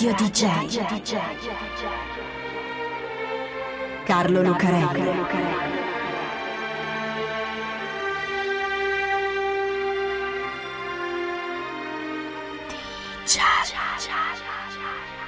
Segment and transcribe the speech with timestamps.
[0.00, 0.46] Radio DJ.
[4.04, 5.10] Carlo Lucarelli.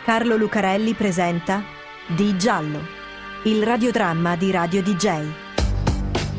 [0.04, 1.64] Carlo Lucarelli presenta
[2.06, 2.80] Di Giallo,
[3.46, 5.26] il radiodramma di Radio DJ.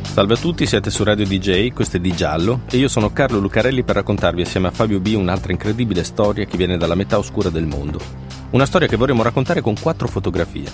[0.04, 3.40] Salve a tutti, siete su Radio DJ, questo è Di Giallo e io sono Carlo
[3.40, 7.50] Lucarelli per raccontarvi assieme a Fabio B un'altra incredibile storia che viene dalla metà oscura
[7.50, 8.21] del mondo.
[8.52, 10.70] Una storia che vorremmo raccontare con quattro fotografie.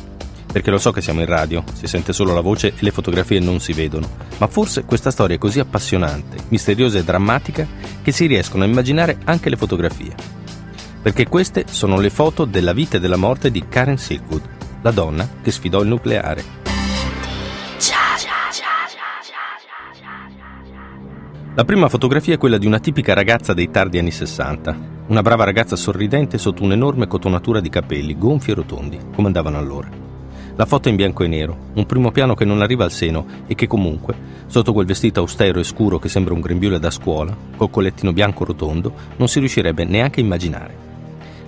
[0.52, 3.40] Perché lo so che siamo in radio, si sente solo la voce e le fotografie
[3.40, 4.09] non si vedono,
[4.40, 7.67] ma forse questa storia è così appassionante, misteriosa e drammatica
[8.02, 10.16] che si riescono a immaginare anche le fotografie.
[11.03, 14.50] Perché queste sono le foto della vita e della morte di Karen Silkwood,
[14.81, 16.67] la donna che sfidò il nucleare.
[21.58, 24.78] La prima fotografia è quella di una tipica ragazza dei tardi anni 60.
[25.08, 29.90] Una brava ragazza sorridente sotto un'enorme cotonatura di capelli, gonfi e rotondi, come andavano allora.
[30.56, 33.26] La foto è in bianco e nero, un primo piano che non arriva al seno
[33.48, 34.16] e che comunque,
[34.46, 38.46] sotto quel vestito austero e scuro che sembra un grembiule da scuola, col collettino bianco
[38.46, 40.78] rotondo, non si riuscirebbe neanche a immaginare.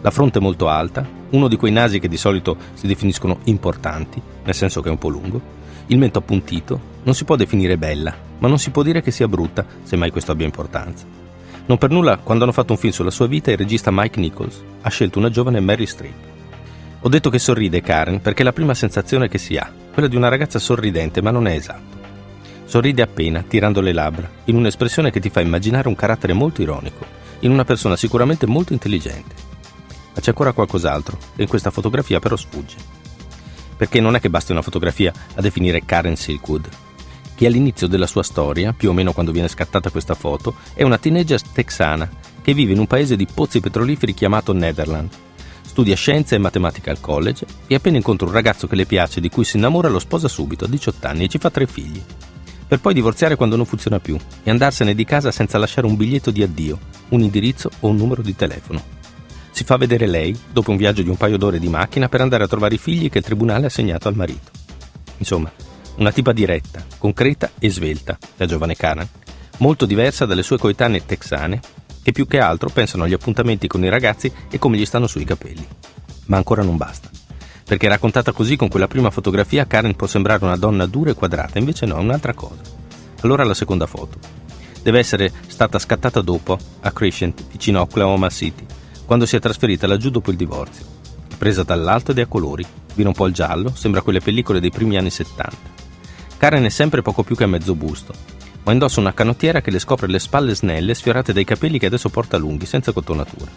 [0.02, 4.20] La fronte è molto alta, uno di quei nasi che di solito si definiscono importanti,
[4.44, 5.58] nel senso che è un po' lungo,
[5.90, 9.28] il mento appuntito, non si può definire bella, ma non si può dire che sia
[9.28, 11.06] brutta, se mai questo abbia importanza.
[11.66, 14.62] Non per nulla, quando hanno fatto un film sulla sua vita, il regista Mike Nichols
[14.82, 16.14] ha scelto una giovane Mary Streep.
[17.02, 20.16] Ho detto che sorride Karen perché è la prima sensazione che si ha, quella di
[20.16, 21.98] una ragazza sorridente, ma non è esatto.
[22.66, 27.04] Sorride appena, tirando le labbra, in un'espressione che ti fa immaginare un carattere molto ironico,
[27.40, 29.34] in una persona sicuramente molto intelligente.
[30.14, 32.99] Ma c'è ancora qualcos'altro, e in questa fotografia però sfugge
[33.80, 36.68] perché non è che basti una fotografia a definire Karen Silkwood,
[37.34, 40.98] che all'inizio della sua storia, più o meno quando viene scattata questa foto, è una
[40.98, 42.10] teenager texana
[42.42, 45.10] che vive in un paese di pozzi petroliferi chiamato Netherland.
[45.62, 49.30] Studia scienze e matematica al college e appena incontra un ragazzo che le piace di
[49.30, 52.04] cui si innamora lo sposa subito a 18 anni e ci fa tre figli.
[52.68, 56.32] Per poi divorziare quando non funziona più e andarsene di casa senza lasciare un biglietto
[56.32, 56.78] di addio,
[57.10, 58.99] un indirizzo o un numero di telefono
[59.60, 62.46] si fa vedere lei dopo un viaggio di un paio d'ore di macchina per andare
[62.46, 64.52] a trovare i figli che il tribunale ha assegnato al marito.
[65.18, 65.52] Insomma,
[65.98, 69.06] una tipa diretta, concreta e svelta, la giovane Karen,
[69.58, 71.60] molto diversa dalle sue coetanee texane,
[72.02, 75.26] che più che altro pensano agli appuntamenti con i ragazzi e come gli stanno sui
[75.26, 75.68] capelli.
[76.28, 77.10] Ma ancora non basta.
[77.66, 81.60] Perché raccontata così con quella prima fotografia, Karen può sembrare una donna dura e quadrata,
[81.60, 82.62] invece no, è un'altra cosa.
[83.24, 84.20] Allora la seconda foto.
[84.82, 88.66] Deve essere stata scattata dopo, a Crescent, vicino a Oklahoma City,
[89.10, 90.86] quando si è trasferita laggiù dopo il divorzio.
[91.36, 94.98] Presa dall'alto ed è colori, vino un po' il giallo, sembra quelle pellicole dei primi
[94.98, 95.58] anni 70.
[96.38, 98.14] Karen è sempre poco più che a mezzo busto,
[98.62, 102.10] ma indossa una canottiera che le scopre le spalle snelle sfiorate dai capelli che adesso
[102.10, 103.50] porta lunghi, senza cotonatura.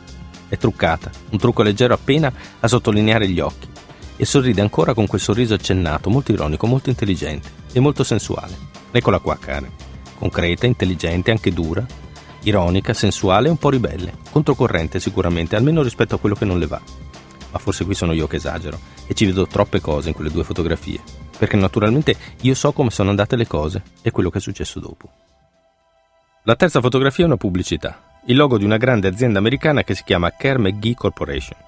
[0.49, 3.69] È truccata, un trucco leggero appena a sottolineare gli occhi,
[4.17, 8.57] e sorride ancora con quel sorriso accennato, molto ironico, molto intelligente e molto sensuale.
[8.91, 9.71] Eccola qua, Karen.
[10.17, 11.87] Concreta, intelligente, anche dura,
[12.43, 16.67] ironica, sensuale e un po' ribelle, controcorrente sicuramente, almeno rispetto a quello che non le
[16.67, 16.81] va.
[17.51, 20.45] Ma forse qui sono io che esagero e ci vedo troppe cose in quelle due
[20.45, 21.01] fotografie,
[21.37, 25.11] perché naturalmente io so come sono andate le cose e quello che è successo dopo.
[26.45, 30.03] La terza fotografia è una pubblicità, il logo di una grande azienda americana che si
[30.03, 31.59] chiama Kerr McGee Corporation.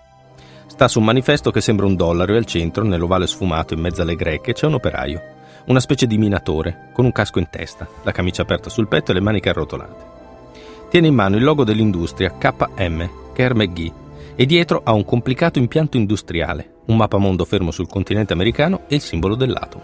[0.66, 4.02] Sta su un manifesto che sembra un dollaro e al centro, nell'ovale sfumato in mezzo
[4.02, 5.22] alle greche, c'è un operaio,
[5.66, 9.14] una specie di minatore, con un casco in testa, la camicia aperta sul petto e
[9.14, 10.13] le maniche arrotolate.
[10.94, 13.92] Tiene in mano il logo dell'industria KM, Kerr McGee,
[14.36, 19.00] e dietro ha un complicato impianto industriale, un mappamondo fermo sul continente americano e il
[19.00, 19.82] simbolo dell'atomo.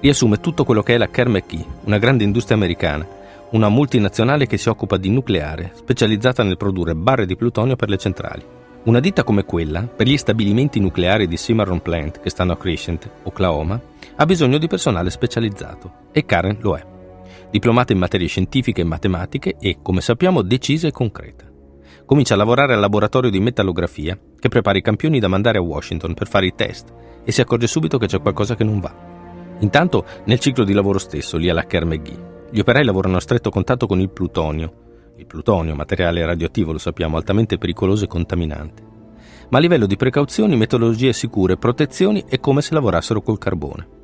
[0.00, 3.06] Riassume tutto quello che è la Kerr McGee, una grande industria americana,
[3.50, 7.96] una multinazionale che si occupa di nucleare, specializzata nel produrre barre di plutonio per le
[7.96, 8.44] centrali.
[8.82, 13.08] Una ditta come quella, per gli stabilimenti nucleari di Cimarron Plant, che stanno a Crescent,
[13.22, 13.80] Oklahoma,
[14.16, 16.94] ha bisogno di personale specializzato, e Karen lo è
[17.50, 21.44] diplomata in materie scientifiche e matematiche e, come sappiamo, decisa e concreta.
[22.04, 26.14] Comincia a lavorare al laboratorio di metallografia che prepara i campioni da mandare a Washington
[26.14, 26.92] per fare i test
[27.24, 28.94] e si accorge subito che c'è qualcosa che non va.
[29.58, 33.50] Intanto, nel ciclo di lavoro stesso, lì alla Kerr McGee, gli operai lavorano a stretto
[33.50, 34.84] contatto con il plutonio.
[35.16, 38.82] Il plutonio, materiale radioattivo, lo sappiamo, altamente pericoloso e contaminante.
[39.48, 43.95] Ma a livello di precauzioni, metodologie sicure, protezioni è come se lavorassero col carbone.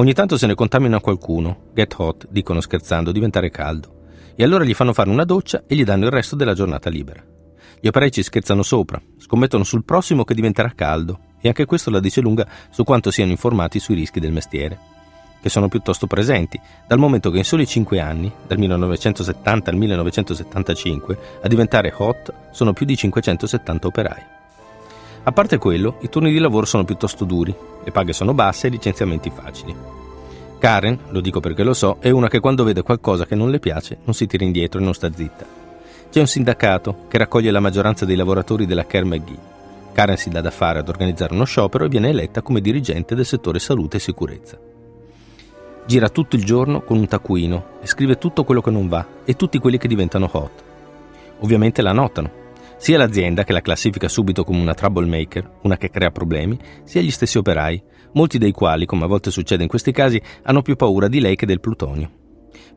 [0.00, 4.06] Ogni tanto se ne contamina qualcuno, get hot, dicono scherzando, diventare caldo.
[4.34, 7.22] E allora gli fanno fare una doccia e gli danno il resto della giornata libera.
[7.78, 12.00] Gli operai ci scherzano sopra, scommettono sul prossimo che diventerà caldo, e anche questo la
[12.00, 14.78] dice lunga su quanto siano informati sui rischi del mestiere,
[15.38, 16.58] che sono piuttosto presenti,
[16.88, 22.72] dal momento che in soli 5 anni, dal 1970 al 1975, a diventare hot sono
[22.72, 24.38] più di 570 operai.
[25.22, 28.70] A parte quello, i turni di lavoro sono piuttosto duri, le paghe sono basse e
[28.70, 29.74] i licenziamenti facili.
[30.58, 33.58] Karen, lo dico perché lo so, è una che quando vede qualcosa che non le
[33.58, 35.44] piace non si tira indietro e non sta zitta.
[36.10, 39.38] C'è un sindacato che raccoglie la maggioranza dei lavoratori della Kerr-McGee.
[39.92, 43.26] Karen si dà da fare ad organizzare uno sciopero e viene eletta come dirigente del
[43.26, 44.58] settore salute e sicurezza.
[45.84, 49.36] Gira tutto il giorno con un taccuino e scrive tutto quello che non va e
[49.36, 50.62] tutti quelli che diventano hot.
[51.40, 52.30] Ovviamente la notano,
[52.80, 57.10] sia l'azienda che la classifica subito come una troublemaker, una che crea problemi, sia gli
[57.10, 57.80] stessi operai,
[58.14, 61.36] molti dei quali, come a volte succede in questi casi, hanno più paura di lei
[61.36, 62.10] che del plutonio.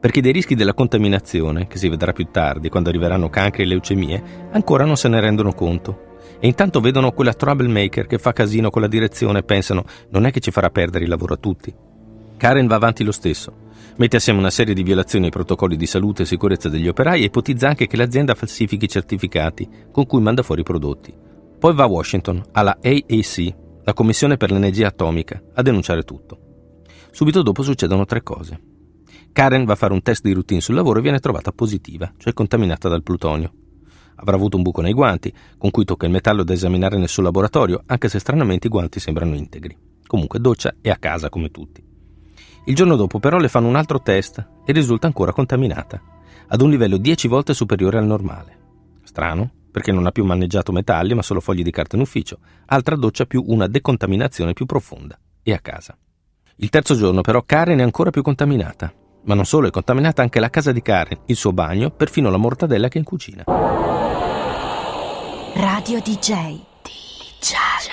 [0.01, 4.23] Perché dei rischi della contaminazione, che si vedrà più tardi quando arriveranno cancri e leucemie,
[4.51, 6.17] ancora non se ne rendono conto.
[6.37, 10.31] E intanto vedono quella troublemaker che fa casino con la direzione e pensano non è
[10.31, 11.73] che ci farà perdere il lavoro a tutti.
[12.35, 13.62] Karen va avanti lo stesso.
[13.95, 17.25] Mette assieme una serie di violazioni ai protocolli di salute e sicurezza degli operai e
[17.25, 21.13] ipotizza anche che l'azienda falsifichi i certificati con cui manda fuori i prodotti.
[21.59, 26.39] Poi va a Washington, alla AAC, la Commissione per l'Energia Atomica, a denunciare tutto.
[27.11, 28.59] Subito dopo succedono tre cose.
[29.31, 32.33] Karen va a fare un test di routine sul lavoro e viene trovata positiva, cioè
[32.33, 33.51] contaminata dal plutonio.
[34.15, 37.23] Avrà avuto un buco nei guanti, con cui tocca il metallo da esaminare nel suo
[37.23, 39.75] laboratorio, anche se stranamente i guanti sembrano integri.
[40.05, 41.92] Comunque doccia e a casa come tutti.
[42.65, 46.01] Il giorno dopo però le fanno un altro test e risulta ancora contaminata,
[46.47, 48.57] ad un livello 10 volte superiore al normale.
[49.03, 52.95] Strano, perché non ha più maneggiato metalli ma solo fogli di carta in ufficio, altra
[52.95, 55.97] doccia più una decontaminazione più profonda, e a casa.
[56.57, 58.93] Il terzo giorno però Karen è ancora più contaminata,
[59.25, 62.37] ma non solo, è contaminata anche la casa di Karen, il suo bagno, perfino la
[62.37, 63.43] mortadella che è in cucina.
[65.55, 66.61] Radio DJ.
[66.81, 67.91] DJ.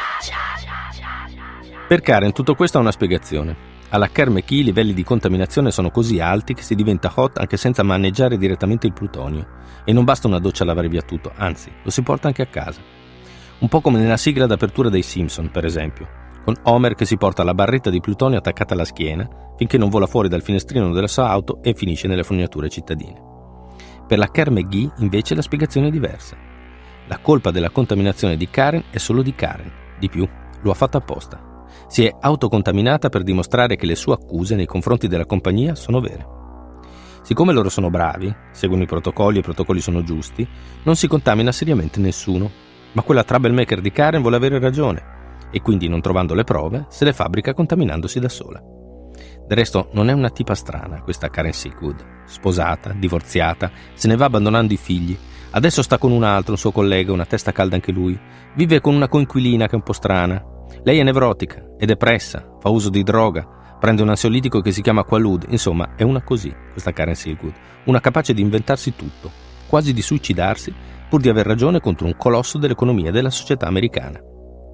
[1.88, 3.69] Per Karen tutto questo ha una spiegazione.
[3.92, 7.82] Alla Kermekey i livelli di contaminazione sono così alti che si diventa hot anche senza
[7.82, 9.58] maneggiare direttamente il plutonio.
[9.84, 12.46] E non basta una doccia a lavare via tutto, anzi, lo si porta anche a
[12.46, 12.80] casa.
[13.58, 16.06] Un po' come nella sigla d'apertura dei Simpson, per esempio,
[16.44, 20.06] con Homer che si porta la barretta di plutonio attaccata alla schiena finché non vola
[20.06, 23.20] fuori dal finestrino della sua auto e finisce nelle fognature cittadine.
[24.06, 26.36] Per la Kerr-McGee invece la spiegazione è diversa.
[27.08, 29.70] La colpa della contaminazione di Karen è solo di Karen.
[29.98, 30.26] Di più,
[30.62, 31.48] lo ha fatto apposta
[31.88, 36.26] si è autocontaminata per dimostrare che le sue accuse nei confronti della compagnia sono vere.
[37.22, 40.46] Siccome loro sono bravi, seguono i protocolli e i protocolli sono giusti,
[40.84, 42.50] non si contamina seriamente nessuno.
[42.92, 45.18] Ma quella troublemaker di Karen vuole avere ragione
[45.52, 48.60] e quindi, non trovando le prove, se le fabbrica contaminandosi da sola.
[49.46, 52.04] Del resto, non è una tipa strana questa Karen Silkwood.
[52.26, 55.16] Sposata, divorziata, se ne va abbandonando i figli.
[55.50, 58.18] Adesso sta con un altro, un suo collega, una testa calda anche lui.
[58.54, 60.40] Vive con una coinquilina che è un po' strana.
[60.82, 65.04] Lei è nevrotica, è depressa, fa uso di droga, prende un ansiolitico che si chiama
[65.04, 69.30] Qualud, insomma è una così, questa Karen Silkwood, una capace di inventarsi tutto,
[69.66, 70.72] quasi di suicidarsi,
[71.08, 74.20] pur di aver ragione contro un colosso dell'economia e della società americana.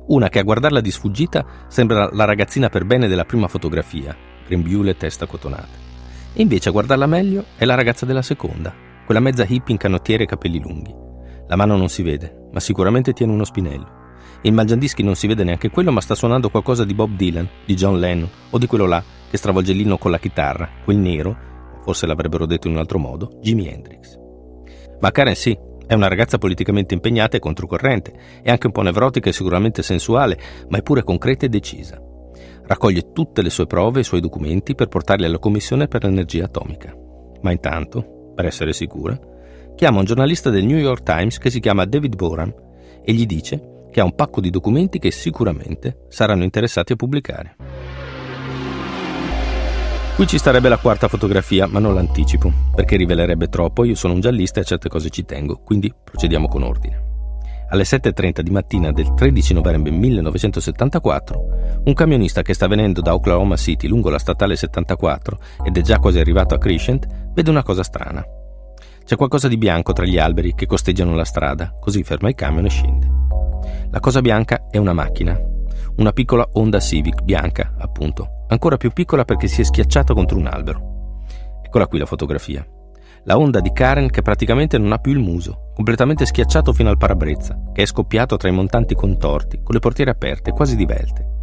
[0.08, 4.14] Una che a guardarla di sfuggita sembra la ragazzina per bene della prima fotografia,
[4.46, 5.84] grembiule e testa cotonata.
[6.32, 8.72] E invece a guardarla meglio è la ragazza della seconda,
[9.04, 10.94] quella mezza hippie in canottiere e capelli lunghi.
[11.48, 13.95] La mano non si vede, ma sicuramente tiene uno spinello.
[14.42, 17.74] Il mangiandischi non si vede neanche quello, ma sta suonando qualcosa di Bob Dylan, di
[17.74, 21.36] John Lennon o di quello là che stravolge l'inno con la chitarra, quel nero,
[21.82, 24.18] forse l'avrebbero detto in un altro modo, Jimi Hendrix.
[25.00, 25.56] Ma Karen sì,
[25.86, 28.12] è una ragazza politicamente impegnata e controcorrente,
[28.42, 32.00] è anche un po' nevrotica e sicuramente sensuale, ma è pure concreta e decisa.
[32.64, 36.44] Raccoglie tutte le sue prove e i suoi documenti per portarli alla Commissione per l'energia
[36.44, 36.92] atomica.
[37.42, 39.18] Ma intanto, per essere sicura,
[39.76, 42.52] chiama un giornalista del New York Times che si chiama David Boran
[43.04, 47.56] e gli dice che ha un pacco di documenti che sicuramente saranno interessati a pubblicare.
[50.14, 54.20] Qui ci starebbe la quarta fotografia, ma non l'anticipo, perché rivelerebbe troppo, io sono un
[54.20, 57.04] giallista e a certe cose ci tengo, quindi procediamo con ordine.
[57.70, 63.56] Alle 7.30 di mattina del 13 novembre 1974, un camionista che sta venendo da Oklahoma
[63.56, 67.82] City lungo la statale 74 ed è già quasi arrivato a Crescent, vede una cosa
[67.82, 68.22] strana.
[69.06, 72.66] C'è qualcosa di bianco tra gli alberi che costeggiano la strada, così ferma il camion
[72.66, 73.25] e scende.
[73.90, 75.38] La cosa bianca è una macchina,
[75.96, 80.46] una piccola Honda Civic bianca, appunto, ancora più piccola perché si è schiacciata contro un
[80.46, 81.22] albero.
[81.62, 82.66] Eccola qui la fotografia.
[83.24, 86.98] La Honda di Karen che praticamente non ha più il muso, completamente schiacciato fino al
[86.98, 91.34] parabrezza, che è scoppiato tra i montanti contorti, con le portiere aperte, quasi divelte.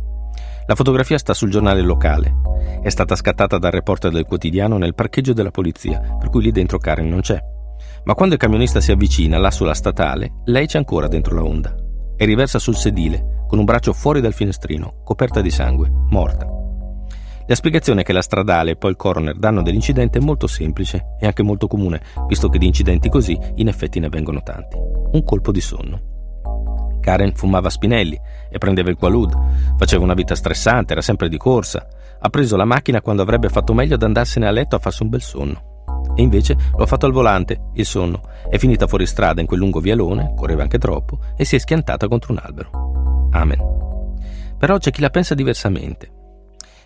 [0.66, 2.34] La fotografia sta sul giornale locale.
[2.82, 6.78] È stata scattata dal reporter del quotidiano nel parcheggio della polizia, per cui lì dentro
[6.78, 7.42] Karen non c'è.
[8.04, 11.83] Ma quando il camionista si avvicina là sulla statale, lei c'è ancora dentro la Honda
[12.16, 16.46] e riversa sul sedile, con un braccio fuori dal finestrino, coperta di sangue, morta.
[17.46, 21.26] La spiegazione che la stradale e poi il coroner danno dell'incidente è molto semplice e
[21.26, 24.78] anche molto comune, visto che di incidenti così in effetti ne vengono tanti.
[25.12, 26.12] Un colpo di sonno.
[27.02, 28.18] Karen fumava spinelli
[28.50, 29.36] e prendeva il qualud,
[29.78, 31.86] faceva una vita stressante, era sempre di corsa.
[32.18, 35.10] Ha preso la macchina quando avrebbe fatto meglio ad andarsene a letto a farsi un
[35.10, 35.73] bel sonno.
[36.16, 38.22] E invece lo ha fatto al volante, il sonno.
[38.50, 42.08] È finita fuori strada in quel lungo vialone, correva anche troppo, e si è schiantata
[42.08, 43.30] contro un albero.
[43.32, 43.60] Amen.
[44.58, 46.10] Però c'è chi la pensa diversamente.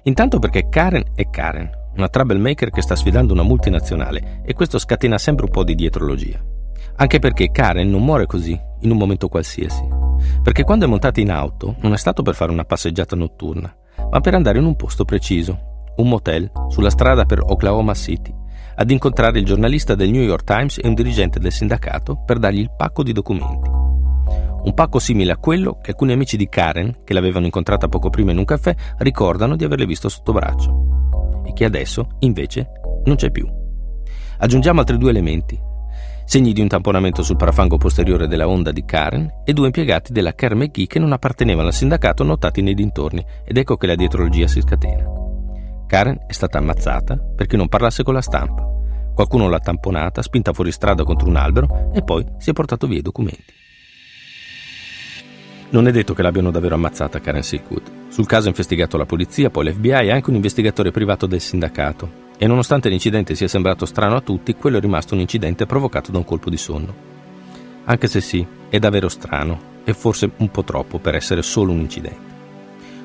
[0.04, 5.18] Intanto perché Karen è Karen, una troublemaker che sta sfidando una multinazionale, e questo scatena
[5.18, 6.42] sempre un po' di dietrologia.
[6.96, 9.86] Anche perché Karen non muore così, in un momento qualsiasi.
[10.42, 13.76] Perché quando è montata in auto non è stato per fare una passeggiata notturna,
[14.10, 15.60] ma per andare in un posto preciso,
[15.98, 18.34] un motel, sulla strada per Oklahoma City,
[18.80, 22.60] ad incontrare il giornalista del New York Times e un dirigente del sindacato per dargli
[22.60, 23.70] il pacco di documenti.
[24.64, 28.32] Un pacco simile a quello che alcuni amici di Karen, che l'avevano incontrata poco prima
[28.32, 32.68] in un caffè, ricordano di averle visto sotto braccio e che adesso, invece,
[33.06, 33.48] non c'è più.
[34.40, 35.60] Aggiungiamo altri due elementi,
[36.26, 40.36] segni di un tamponamento sul parafango posteriore della Honda di Karen e due impiegati della
[40.36, 44.46] Kerr McGee che non appartenevano al sindacato notati nei dintorni ed ecco che la dietrologia
[44.46, 45.27] si scatena.
[45.88, 48.68] Karen è stata ammazzata perché non parlasse con la stampa.
[49.16, 53.00] Qualcuno l'ha tamponata, spinta fuori strada contro un albero e poi si è portato via
[53.00, 53.54] i documenti.
[55.70, 58.10] Non è detto che l'abbiano davvero ammazzata Karen Silkwood.
[58.10, 62.26] Sul caso ha investigato la polizia, poi l'FBI e anche un investigatore privato del sindacato,
[62.38, 66.20] e nonostante l'incidente sia sembrato strano a tutti, quello è rimasto un incidente provocato da
[66.20, 66.94] un colpo di sonno.
[67.86, 71.80] Anche se sì, è davvero strano, e forse un po' troppo per essere solo un
[71.80, 72.36] incidente.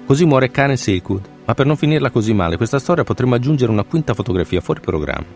[0.05, 3.85] Così muore Karen Silkwood, ma per non finirla così male questa storia potremmo aggiungere una
[3.85, 5.27] quinta fotografia fuori programma.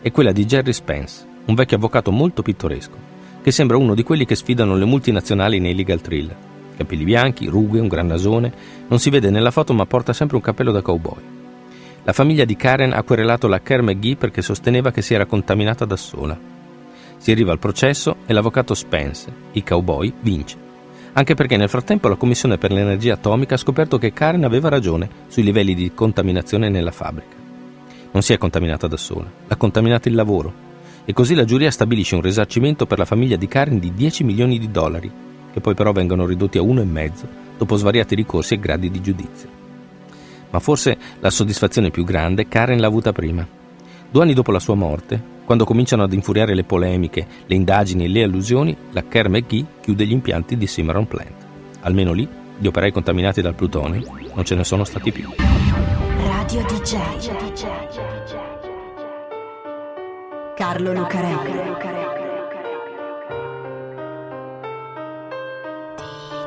[0.00, 2.96] È quella di Jerry Spence, un vecchio avvocato molto pittoresco,
[3.42, 6.36] che sembra uno di quelli che sfidano le multinazionali nei legal thriller.
[6.76, 8.52] Capelli bianchi, rughe, un gran nasone,
[8.86, 11.22] non si vede nella foto ma porta sempre un cappello da cowboy.
[12.04, 15.84] La famiglia di Karen ha querelato la Kerr McGee perché sosteneva che si era contaminata
[15.84, 16.38] da sola.
[17.16, 20.70] Si arriva al processo e l'avvocato Spence, il cowboy, vince.
[21.14, 25.08] Anche perché nel frattempo la Commissione per l'Energia Atomica ha scoperto che Karen aveva ragione
[25.28, 27.36] sui livelli di contaminazione nella fabbrica.
[28.12, 30.70] Non si è contaminata da sola, l'ha contaminata il lavoro.
[31.04, 34.58] E così la giuria stabilisce un risarcimento per la famiglia di Karen di 10 milioni
[34.58, 35.10] di dollari,
[35.52, 37.10] che poi però vengono ridotti a 1,5
[37.58, 39.48] dopo svariati ricorsi e gradi di giudizio.
[40.48, 43.46] Ma forse la soddisfazione più grande Karen l'ha avuta prima.
[44.10, 48.08] Due anni dopo la sua morte, quando cominciano ad infuriare le polemiche, le indagini e
[48.08, 51.46] le allusioni, la Kerr McGee chiude gli impianti di Cimarron Plant.
[51.80, 54.02] Almeno lì, gli operai contaminati dal plutone
[54.34, 55.28] non ce ne sono stati più.
[56.16, 56.96] Radio DJ.
[60.54, 61.52] Carlo Lucarelli.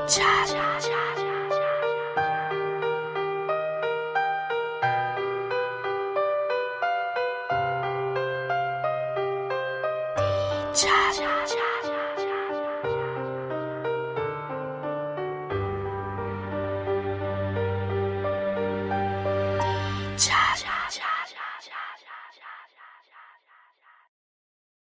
[0.08, 1.25] DJ.